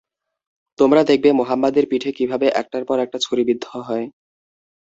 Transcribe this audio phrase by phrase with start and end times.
[0.79, 4.05] তোমরা দেখবে, মুহাম্মাদের পিঠে কিভাবে একটার পর একটা ছুরি বিদ্ধ হয়।